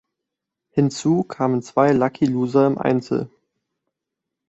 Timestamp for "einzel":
2.79-3.29